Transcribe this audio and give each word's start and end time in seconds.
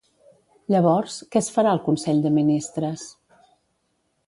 Llavors, 0.75 1.17
què 1.35 1.41
es 1.43 1.51
farà 1.57 1.75
al 1.77 1.83
Consell 1.89 2.25
de 2.25 2.33
Ministres? 2.41 3.07